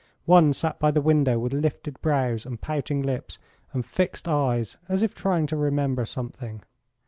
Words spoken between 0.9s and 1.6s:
window with